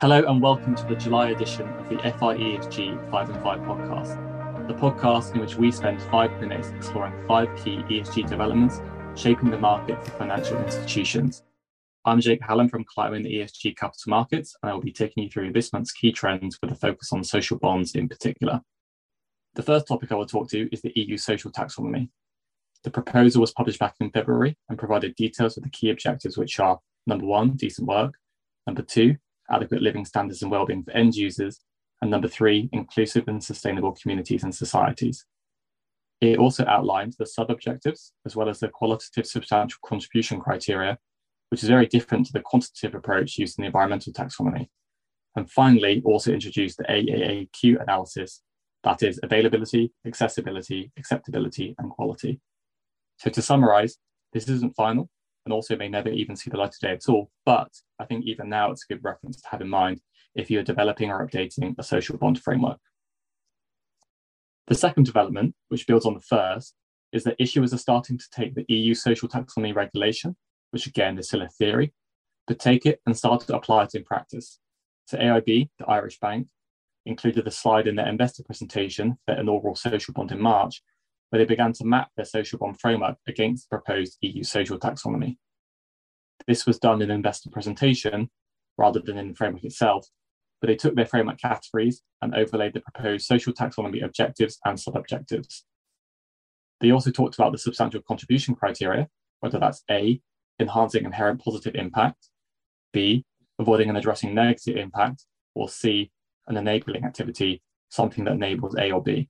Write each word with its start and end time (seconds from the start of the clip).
Hello 0.00 0.22
and 0.28 0.40
welcome 0.40 0.76
to 0.76 0.84
the 0.84 0.94
July 0.94 1.30
edition 1.30 1.66
of 1.70 1.88
the 1.88 1.96
FIESG 1.96 3.10
5 3.10 3.30
and 3.30 3.42
5 3.42 3.58
podcast, 3.62 4.68
the 4.68 4.74
podcast 4.74 5.34
in 5.34 5.40
which 5.40 5.56
we 5.56 5.72
spend 5.72 6.00
five 6.02 6.30
minutes 6.40 6.68
exploring 6.68 7.12
five 7.26 7.48
key 7.56 7.78
ESG 7.90 8.28
developments 8.28 8.80
shaping 9.16 9.50
the 9.50 9.58
market 9.58 10.00
for 10.04 10.12
financial 10.12 10.56
institutions. 10.58 11.42
I'm 12.04 12.20
Jake 12.20 12.40
Hallam 12.40 12.68
from 12.68 12.84
Climbing 12.84 13.24
ESG 13.24 13.76
Capital 13.76 14.10
Markets, 14.10 14.54
and 14.62 14.70
I 14.70 14.74
will 14.74 14.80
be 14.80 14.92
taking 14.92 15.24
you 15.24 15.30
through 15.30 15.52
this 15.52 15.72
month's 15.72 15.90
key 15.90 16.12
trends 16.12 16.60
with 16.62 16.70
a 16.70 16.76
focus 16.76 17.12
on 17.12 17.24
social 17.24 17.58
bonds 17.58 17.96
in 17.96 18.08
particular. 18.08 18.62
The 19.56 19.64
first 19.64 19.88
topic 19.88 20.12
I 20.12 20.14
will 20.14 20.26
talk 20.26 20.48
to 20.50 20.68
is 20.70 20.80
the 20.80 20.92
EU 20.94 21.16
social 21.16 21.50
taxonomy. 21.50 22.08
The 22.84 22.92
proposal 22.92 23.40
was 23.40 23.50
published 23.50 23.80
back 23.80 23.96
in 23.98 24.12
February 24.12 24.56
and 24.68 24.78
provided 24.78 25.16
details 25.16 25.56
of 25.56 25.64
the 25.64 25.70
key 25.70 25.90
objectives, 25.90 26.38
which 26.38 26.60
are 26.60 26.78
number 27.08 27.26
one, 27.26 27.56
decent 27.56 27.88
work, 27.88 28.14
number 28.64 28.82
two, 28.82 29.16
adequate 29.50 29.82
living 29.82 30.04
standards 30.04 30.42
and 30.42 30.50
well-being 30.50 30.82
for 30.82 30.92
end 30.92 31.14
users, 31.14 31.60
and 32.00 32.10
number 32.10 32.28
three, 32.28 32.68
inclusive 32.72 33.24
and 33.28 33.42
sustainable 33.42 33.96
communities 34.00 34.44
and 34.44 34.54
societies. 34.54 35.24
It 36.20 36.38
also 36.38 36.64
outlines 36.66 37.16
the 37.16 37.26
sub-objectives 37.26 38.12
as 38.26 38.34
well 38.34 38.48
as 38.48 38.60
the 38.60 38.68
qualitative 38.68 39.26
substantial 39.26 39.78
contribution 39.84 40.40
criteria, 40.40 40.98
which 41.50 41.62
is 41.62 41.68
very 41.68 41.86
different 41.86 42.26
to 42.26 42.32
the 42.32 42.40
quantitative 42.40 42.94
approach 42.94 43.38
used 43.38 43.58
in 43.58 43.62
the 43.62 43.66
environmental 43.66 44.12
taxonomy. 44.12 44.68
And 45.36 45.50
finally, 45.50 46.02
also 46.04 46.32
introduced 46.32 46.78
the 46.78 46.84
AAAQ 46.84 47.80
analysis, 47.80 48.42
that 48.84 49.02
is 49.02 49.20
availability, 49.22 49.92
accessibility, 50.06 50.92
acceptability, 50.96 51.74
and 51.78 51.90
quality. 51.90 52.40
So 53.18 53.30
to 53.30 53.42
summarize, 53.42 53.98
this 54.32 54.48
isn't 54.48 54.76
final, 54.76 55.08
and 55.48 55.52
also 55.54 55.74
may 55.76 55.88
never 55.88 56.10
even 56.10 56.36
see 56.36 56.50
the 56.50 56.58
light 56.58 56.74
of 56.74 56.78
day 56.78 56.92
at 56.92 57.08
all. 57.08 57.30
But 57.46 57.70
I 57.98 58.04
think 58.04 58.26
even 58.26 58.50
now 58.50 58.70
it's 58.70 58.84
a 58.84 58.92
good 58.92 59.02
reference 59.02 59.40
to 59.40 59.48
have 59.48 59.62
in 59.62 59.68
mind 59.70 60.02
if 60.34 60.50
you're 60.50 60.62
developing 60.62 61.10
or 61.10 61.26
updating 61.26 61.74
a 61.78 61.82
social 61.82 62.18
bond 62.18 62.38
framework. 62.38 62.78
The 64.66 64.74
second 64.74 65.04
development, 65.06 65.54
which 65.68 65.86
builds 65.86 66.04
on 66.04 66.12
the 66.12 66.20
first, 66.20 66.74
is 67.14 67.24
that 67.24 67.38
issuers 67.38 67.72
are 67.72 67.78
starting 67.78 68.18
to 68.18 68.26
take 68.30 68.54
the 68.54 68.66
EU 68.68 68.92
social 68.92 69.26
taxonomy 69.26 69.74
regulation, 69.74 70.36
which 70.70 70.86
again 70.86 71.18
is 71.18 71.28
still 71.28 71.40
a 71.40 71.48
theory, 71.48 71.94
but 72.46 72.58
take 72.58 72.84
it 72.84 73.00
and 73.06 73.16
start 73.16 73.40
to 73.40 73.56
apply 73.56 73.84
it 73.84 73.94
in 73.94 74.04
practice. 74.04 74.58
So 75.06 75.16
AIB, 75.16 75.70
the 75.78 75.86
Irish 75.86 76.20
bank, 76.20 76.48
included 77.06 77.46
a 77.46 77.50
slide 77.50 77.88
in 77.88 77.96
their 77.96 78.06
investor 78.06 78.42
presentation, 78.42 79.16
their 79.26 79.40
inaugural 79.40 79.76
social 79.76 80.12
bond 80.12 80.30
in 80.30 80.42
March, 80.42 80.82
where 81.30 81.38
they 81.38 81.46
began 81.46 81.72
to 81.74 81.84
map 81.84 82.10
their 82.16 82.24
social 82.24 82.58
bond 82.58 82.80
framework 82.80 83.16
against 83.26 83.68
the 83.68 83.76
proposed 83.76 84.16
EU 84.20 84.42
social 84.42 84.78
taxonomy. 84.78 85.36
This 86.46 86.66
was 86.66 86.78
done 86.78 87.02
in 87.02 87.10
an 87.10 87.16
investor 87.16 87.50
presentation 87.50 88.30
rather 88.78 89.00
than 89.00 89.18
in 89.18 89.28
the 89.28 89.34
framework 89.34 89.64
itself, 89.64 90.06
but 90.60 90.68
they 90.68 90.76
took 90.76 90.94
their 90.94 91.06
framework 91.06 91.38
categories 91.38 92.02
and 92.22 92.34
overlaid 92.34 92.72
the 92.72 92.80
proposed 92.80 93.26
social 93.26 93.52
taxonomy 93.52 94.04
objectives 94.04 94.58
and 94.64 94.78
sub-objectives. 94.78 95.64
They 96.80 96.90
also 96.92 97.10
talked 97.10 97.34
about 97.34 97.52
the 97.52 97.58
substantial 97.58 98.00
contribution 98.02 98.54
criteria, 98.54 99.08
whether 99.40 99.58
that's 99.58 99.82
A, 99.90 100.20
enhancing 100.60 101.04
inherent 101.04 101.42
positive 101.42 101.74
impact, 101.74 102.28
B, 102.92 103.24
avoiding 103.58 103.88
and 103.88 103.98
addressing 103.98 104.34
negative 104.34 104.76
impact, 104.76 105.24
or 105.54 105.68
C, 105.68 106.10
an 106.46 106.56
enabling 106.56 107.04
activity, 107.04 107.62
something 107.88 108.24
that 108.24 108.34
enables 108.34 108.76
A 108.76 108.92
or 108.92 109.02
B. 109.02 109.28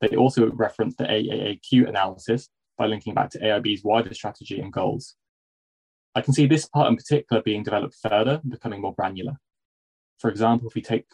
They 0.00 0.16
also 0.16 0.50
reference 0.50 0.94
the 0.96 1.04
AAAQ 1.04 1.88
analysis 1.88 2.48
by 2.76 2.86
linking 2.86 3.14
back 3.14 3.30
to 3.30 3.38
AIB's 3.38 3.82
wider 3.82 4.12
strategy 4.12 4.60
and 4.60 4.72
goals. 4.72 5.16
I 6.14 6.20
can 6.20 6.32
see 6.32 6.46
this 6.46 6.66
part 6.66 6.88
in 6.88 6.96
particular 6.96 7.42
being 7.42 7.62
developed 7.62 7.96
further 8.02 8.40
becoming 8.48 8.80
more 8.80 8.94
granular. 8.94 9.36
For 10.18 10.30
example, 10.30 10.68
if 10.68 10.74
we 10.74 10.82
take 10.82 11.06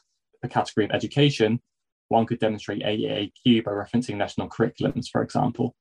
the 0.42 0.48
category 0.48 0.84
of 0.84 0.92
education, 0.92 1.61
one 2.08 2.27
could 2.27 2.39
demonstrate 2.39 2.83
AAAQ 2.83 3.64
by 3.64 3.72
referencing 3.72 4.16
national 4.16 4.48
curriculums, 4.48 5.08
for 5.11 5.22
example. 5.22 5.74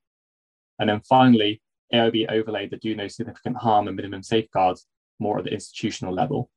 And 0.80 0.90
then 0.90 1.02
finally, 1.02 1.62
AIB 1.94 2.32
overlaid 2.32 2.72
the 2.72 2.78
do 2.78 2.96
no 2.96 3.08
significant 3.08 3.58
harm 3.58 3.88
and 3.88 3.96
minimum 3.96 4.24
safeguards 4.24 4.88
more 5.20 5.38
at 5.40 5.44
the 5.44 5.54
institutional 5.54 6.14
level. 6.14 6.50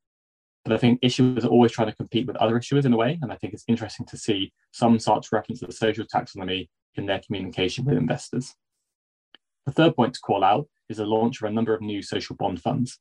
But 0.65 0.73
I 0.73 0.79
think 0.79 1.01
issuers 1.03 1.45
are 1.45 1.49
always 1.49 1.73
trying 1.73 1.89
to 1.89 1.97
compete 1.97 2.27
with 2.27 2.37
other 2.37 2.59
issuers 2.59 2.87
in 2.87 2.93
a 2.93 2.97
way. 2.97 3.19
And 3.21 3.31
I 3.31 3.37
think 3.37 3.53
it's 3.53 3.65
interesting 3.69 4.07
to 4.07 4.17
see 4.17 4.53
some 4.73 4.99
start 4.99 5.23
to 5.25 5.29
reference 5.33 5.61
the 5.61 5.73
social 5.73 6.07
taxonomy 6.07 6.69
in 6.95 7.07
their 7.07 7.21
communication 7.21 7.85
with 7.85 7.99
investors. 7.99 8.55
The 9.67 9.73
third 9.73 9.97
point 9.97 10.15
to 10.15 10.21
call 10.21 10.43
out 10.43 10.67
is 10.89 10.99
the 10.99 11.07
launch 11.07 11.41
of 11.41 11.49
a 11.49 11.53
number 11.53 11.75
of 11.75 11.81
new 11.81 12.03
social 12.03 12.37
bond 12.37 12.63
funds. 12.63 12.99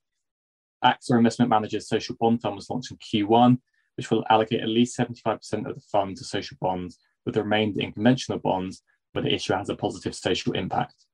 AXA 0.83 1.17
Investment 1.17 1.49
Managers 1.49 1.87
Social 1.87 2.15
Bond 2.19 2.41
Fund 2.41 2.55
was 2.55 2.69
launched 2.69 2.91
in 2.91 2.97
Q1, 2.97 3.57
which 3.95 4.11
will 4.11 4.25
allocate 4.29 4.61
at 4.61 4.67
least 4.67 4.97
75% 4.97 5.69
of 5.69 5.75
the 5.75 5.81
fund 5.91 6.17
to 6.17 6.23
social 6.25 6.57
bonds, 6.59 6.99
with 7.25 7.35
the 7.35 7.43
remainder 7.43 7.79
in 7.79 7.93
conventional 7.93 8.39
bonds 8.39 8.83
where 9.13 9.23
the 9.23 9.33
issuer 9.33 9.57
has 9.57 9.69
a 9.69 9.75
positive 9.75 10.13
social 10.13 10.53
impact. 10.53 11.05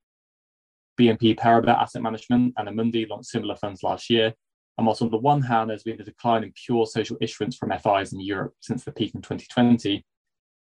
BNP 0.98 1.38
Paribas 1.38 1.80
Asset 1.80 2.02
Management 2.02 2.54
and 2.56 2.68
Amundi 2.68 3.08
launched 3.08 3.30
similar 3.30 3.54
funds 3.54 3.82
last 3.82 4.10
year, 4.10 4.34
and 4.80 4.86
whilst 4.86 5.02
on 5.02 5.10
the 5.10 5.18
one 5.18 5.42
hand, 5.42 5.68
there's 5.68 5.82
been 5.82 6.00
a 6.00 6.04
decline 6.04 6.42
in 6.42 6.54
pure 6.64 6.86
social 6.86 7.18
issuance 7.20 7.54
from 7.54 7.70
FIs 7.70 8.14
in 8.14 8.20
Europe 8.20 8.54
since 8.60 8.82
the 8.82 8.90
peak 8.90 9.14
in 9.14 9.20
2020, 9.20 10.02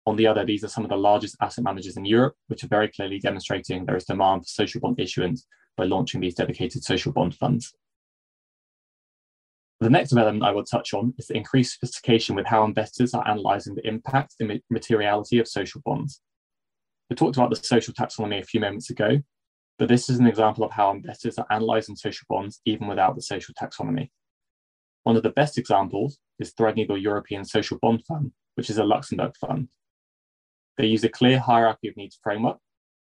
on 0.05 0.17
the 0.17 0.27
other, 0.27 0.43
these 0.43 0.61
are 0.65 0.67
some 0.67 0.83
of 0.83 0.89
the 0.89 0.97
largest 0.97 1.37
asset 1.41 1.63
managers 1.63 1.95
in 1.95 2.03
Europe, 2.03 2.35
which 2.47 2.65
are 2.65 2.67
very 2.67 2.89
clearly 2.89 3.17
demonstrating 3.17 3.85
there 3.85 3.95
is 3.95 4.03
demand 4.03 4.41
for 4.41 4.49
social 4.49 4.81
bond 4.81 4.99
issuance 4.99 5.47
by 5.77 5.85
launching 5.85 6.19
these 6.19 6.35
dedicated 6.35 6.83
social 6.83 7.13
bond 7.13 7.33
funds. 7.33 7.73
The 9.79 9.89
next 9.89 10.09
development 10.09 10.43
I 10.43 10.51
will 10.51 10.65
touch 10.65 10.93
on 10.93 11.13
is 11.17 11.27
the 11.27 11.37
increased 11.37 11.75
sophistication 11.75 12.35
with 12.35 12.45
how 12.45 12.65
investors 12.65 13.13
are 13.13 13.25
analysing 13.25 13.75
the 13.75 13.87
impact 13.87 14.35
and 14.41 14.61
materiality 14.69 15.39
of 15.39 15.47
social 15.47 15.81
bonds. 15.85 16.19
We 17.09 17.15
talked 17.15 17.37
about 17.37 17.49
the 17.49 17.55
social 17.55 17.93
taxonomy 17.93 18.41
a 18.41 18.45
few 18.45 18.59
moments 18.59 18.89
ago, 18.89 19.21
but 19.79 19.87
this 19.87 20.09
is 20.09 20.19
an 20.19 20.27
example 20.27 20.63
of 20.63 20.71
how 20.71 20.91
investors 20.91 21.37
are 21.37 21.47
analysing 21.49 21.95
social 21.95 22.25
bonds 22.29 22.61
even 22.65 22.87
without 22.87 23.15
the 23.15 23.21
social 23.21 23.53
taxonomy. 23.55 24.09
One 25.03 25.17
of 25.17 25.23
the 25.23 25.31
best 25.31 25.57
examples 25.57 26.19
is 26.39 26.53
Threadneedle 26.53 27.01
European 27.01 27.43
Social 27.43 27.77
Bond 27.81 28.05
Fund, 28.05 28.31
which 28.55 28.69
is 28.69 28.77
a 28.77 28.83
Luxembourg 28.83 29.35
fund. 29.35 29.69
They 30.77 30.87
use 30.87 31.03
a 31.03 31.09
clear 31.09 31.39
hierarchy 31.39 31.89
of 31.89 31.97
needs 31.97 32.19
framework. 32.23 32.57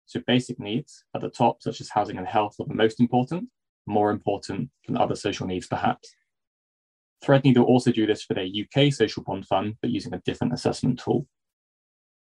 So 0.06 0.20
basic 0.26 0.58
needs 0.58 1.04
at 1.14 1.22
the 1.22 1.30
top, 1.30 1.62
such 1.62 1.80
as 1.80 1.91
housing 1.91 2.19
and 2.19 2.26
health, 2.26 2.56
are 2.60 2.66
the 2.66 2.75
most 2.75 3.00
important, 3.00 3.48
more 3.86 4.10
important 4.10 4.70
than 4.86 4.96
other 4.96 5.14
social 5.14 5.46
needs 5.46 5.66
perhaps. 5.66 6.14
Threadneedle 7.25 7.64
also 7.64 7.90
do 7.90 8.06
this 8.06 8.22
for 8.22 8.34
their 8.34 8.46
UK 8.46 8.92
social 8.92 9.22
bond 9.22 9.46
fund, 9.46 9.76
but 9.80 9.90
using 9.90 10.14
a 10.14 10.22
different 10.25 10.52
assessment 10.52 11.00
tool. 11.00 11.26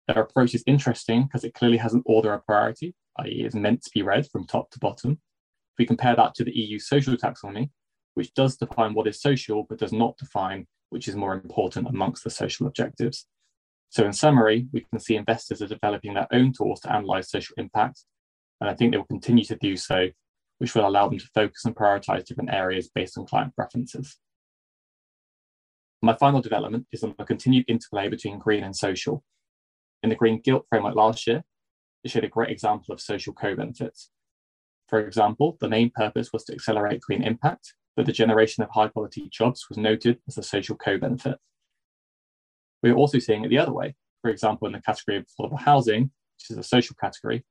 Their 0.08 0.22
approach 0.22 0.54
is 0.54 0.64
interesting 0.66 1.24
because 1.24 1.44
it 1.44 1.54
clearly 1.54 1.76
has 1.78 1.94
an 1.94 2.02
order 2.04 2.32
of 2.32 2.44
priority, 2.44 2.94
i.e., 3.20 3.44
is 3.44 3.54
meant 3.54 3.82
to 3.82 3.90
be 3.94 4.02
read 4.02 4.26
from 4.30 4.46
top 4.46 4.70
to 4.70 4.78
bottom. 4.78 5.12
If 5.12 5.78
we 5.78 5.86
compare 5.86 6.16
that 6.16 6.34
to 6.34 6.44
the 6.44 6.56
EU 6.56 6.78
social 6.78 7.16
taxonomy, 7.16 7.70
which 8.14 8.34
does 8.34 8.56
define 8.56 8.94
what 8.94 9.06
is 9.06 9.20
social, 9.20 9.64
but 9.68 9.78
does 9.78 9.92
not 9.92 10.18
define 10.18 10.66
which 10.90 11.08
is 11.08 11.16
more 11.16 11.32
important 11.32 11.88
amongst 11.88 12.22
the 12.22 12.30
social 12.30 12.66
objectives. 12.66 13.26
So, 13.88 14.04
in 14.04 14.12
summary, 14.12 14.66
we 14.72 14.84
can 14.90 15.00
see 15.00 15.16
investors 15.16 15.62
are 15.62 15.66
developing 15.66 16.14
their 16.14 16.28
own 16.32 16.52
tools 16.52 16.80
to 16.80 16.92
analyze 16.92 17.30
social 17.30 17.54
impact, 17.56 18.04
and 18.60 18.68
I 18.68 18.74
think 18.74 18.92
they 18.92 18.98
will 18.98 19.04
continue 19.04 19.44
to 19.44 19.56
do 19.56 19.76
so, 19.76 20.08
which 20.58 20.74
will 20.74 20.86
allow 20.86 21.08
them 21.08 21.18
to 21.18 21.28
focus 21.34 21.64
and 21.64 21.74
prioritize 21.74 22.24
different 22.24 22.52
areas 22.52 22.90
based 22.94 23.16
on 23.16 23.26
client 23.26 23.54
preferences. 23.56 24.18
My 26.02 26.14
final 26.14 26.42
development 26.42 26.86
is 26.92 27.02
on 27.04 27.14
the 27.16 27.24
continued 27.24 27.64
interplay 27.68 28.08
between 28.08 28.38
green 28.38 28.64
and 28.64 28.76
social. 28.76 29.22
In 30.02 30.10
the 30.10 30.16
Green 30.16 30.40
Gilt 30.40 30.66
framework 30.68 30.96
last 30.96 31.26
year, 31.26 31.44
it 32.02 32.10
showed 32.10 32.24
a 32.24 32.28
great 32.28 32.50
example 32.50 32.92
of 32.92 33.00
social 33.00 33.32
co-benefits. 33.32 34.10
For 34.88 35.00
example, 35.00 35.56
the 35.60 35.68
main 35.68 35.90
purpose 35.90 36.32
was 36.32 36.44
to 36.44 36.52
accelerate 36.52 37.00
green 37.00 37.22
impact, 37.22 37.74
but 37.96 38.06
the 38.06 38.12
generation 38.12 38.62
of 38.62 38.70
high 38.70 38.88
quality 38.88 39.28
jobs 39.30 39.66
was 39.68 39.78
noted 39.78 40.18
as 40.26 40.36
a 40.36 40.42
social 40.42 40.76
co-benefit. 40.76 41.38
We're 42.82 42.96
also 42.96 43.18
seeing 43.20 43.44
it 43.44 43.48
the 43.48 43.58
other 43.58 43.72
way. 43.72 43.94
For 44.22 44.30
example, 44.30 44.66
in 44.66 44.72
the 44.72 44.82
category 44.82 45.18
of 45.18 45.26
affordable 45.26 45.60
housing, 45.60 46.02
which 46.02 46.50
is 46.50 46.58
a 46.58 46.62
social 46.62 46.96
category, 47.00 47.44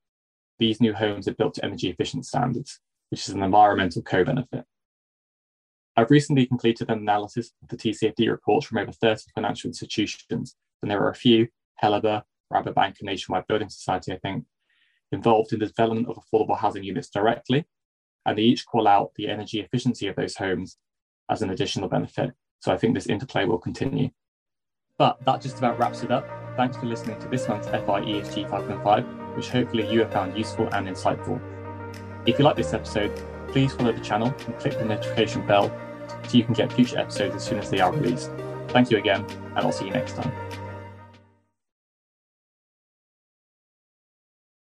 these 0.58 0.80
new 0.80 0.92
homes 0.92 1.26
are 1.26 1.34
built 1.34 1.54
to 1.54 1.64
energy 1.64 1.88
efficient 1.88 2.26
standards, 2.26 2.80
which 3.10 3.26
is 3.26 3.34
an 3.34 3.42
environmental 3.42 4.02
co-benefit. 4.02 4.64
I've 5.96 6.10
recently 6.10 6.46
completed 6.46 6.90
an 6.90 6.98
analysis 6.98 7.52
of 7.62 7.68
the 7.68 7.76
TCFD 7.76 8.30
reports 8.30 8.66
from 8.66 8.78
over 8.78 8.92
30 8.92 9.22
financial 9.34 9.68
institutions, 9.68 10.54
and 10.82 10.90
there 10.90 11.00
are 11.00 11.10
a 11.10 11.14
few, 11.14 11.48
Helaba, 11.82 12.22
Rabobank, 12.52 12.98
and 13.00 13.06
Nationwide 13.06 13.46
Building 13.46 13.68
Society, 13.68 14.12
I 14.12 14.18
think, 14.18 14.44
involved 15.10 15.52
in 15.52 15.58
the 15.58 15.66
development 15.66 16.08
of 16.08 16.18
affordable 16.18 16.58
housing 16.58 16.84
units 16.84 17.08
directly, 17.08 17.66
and 18.26 18.38
they 18.38 18.42
each 18.42 18.66
call 18.66 18.88
out 18.88 19.12
the 19.16 19.28
energy 19.28 19.60
efficiency 19.60 20.06
of 20.06 20.16
those 20.16 20.36
homes 20.36 20.78
as 21.30 21.42
an 21.42 21.50
additional 21.50 21.88
benefit. 21.88 22.32
So 22.60 22.72
I 22.72 22.76
think 22.76 22.94
this 22.94 23.06
interplay 23.06 23.44
will 23.44 23.58
continue. 23.58 24.10
But 24.98 25.24
that 25.24 25.40
just 25.40 25.58
about 25.58 25.78
wraps 25.78 26.02
it 26.02 26.10
up. 26.10 26.28
Thanks 26.56 26.76
for 26.76 26.86
listening 26.86 27.18
to 27.20 27.28
this 27.28 27.48
month's 27.48 27.66
FI 27.68 27.78
ESG 27.78 28.48
5.5, 28.48 29.36
which 29.36 29.48
hopefully 29.48 29.90
you 29.90 30.00
have 30.00 30.12
found 30.12 30.36
useful 30.36 30.68
and 30.72 30.86
insightful. 30.86 31.40
If 32.26 32.38
you 32.38 32.44
like 32.44 32.56
this 32.56 32.72
episode, 32.72 33.10
please 33.48 33.72
follow 33.72 33.92
the 33.92 34.00
channel 34.00 34.34
and 34.46 34.58
click 34.58 34.78
the 34.78 34.84
notification 34.84 35.46
bell 35.46 35.74
so 36.28 36.36
you 36.36 36.44
can 36.44 36.54
get 36.54 36.72
future 36.72 36.98
episodes 36.98 37.34
as 37.34 37.42
soon 37.42 37.58
as 37.58 37.70
they 37.70 37.80
are 37.80 37.92
released. 37.92 38.30
Thank 38.68 38.90
you 38.90 38.98
again, 38.98 39.26
and 39.28 39.58
I'll 39.58 39.72
see 39.72 39.86
you 39.86 39.92
next 39.92 40.16
time. 40.16 40.32